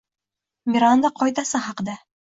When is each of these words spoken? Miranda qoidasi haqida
Miranda 0.71 1.11
qoidasi 1.21 1.63
haqida 1.67 1.99